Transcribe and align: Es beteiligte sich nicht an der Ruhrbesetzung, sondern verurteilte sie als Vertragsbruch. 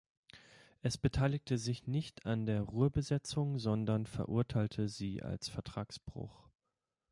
Es 0.81 0.97
beteiligte 0.97 1.59
sich 1.59 1.85
nicht 1.85 2.25
an 2.25 2.47
der 2.47 2.63
Ruhrbesetzung, 2.63 3.59
sondern 3.59 4.07
verurteilte 4.07 4.89
sie 4.89 5.21
als 5.21 5.47
Vertragsbruch. 5.47 6.49